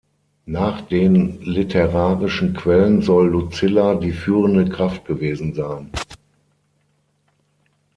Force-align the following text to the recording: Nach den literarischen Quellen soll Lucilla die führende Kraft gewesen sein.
Nach 0.47 0.81
den 0.81 1.43
literarischen 1.43 2.55
Quellen 2.55 3.03
soll 3.03 3.27
Lucilla 3.27 3.93
die 3.93 4.11
führende 4.13 4.67
Kraft 4.67 5.05
gewesen 5.05 5.53
sein. 5.53 5.91